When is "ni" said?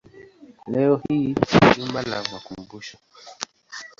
1.27-1.75